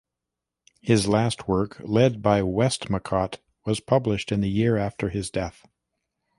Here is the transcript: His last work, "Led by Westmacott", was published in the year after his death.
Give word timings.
His 0.81 1.07
last 1.07 1.47
work, 1.47 1.77
"Led 1.81 2.23
by 2.23 2.41
Westmacott", 2.41 3.37
was 3.65 3.79
published 3.79 4.31
in 4.31 4.41
the 4.41 4.49
year 4.49 4.75
after 4.75 5.09
his 5.09 5.29
death. 5.29 5.67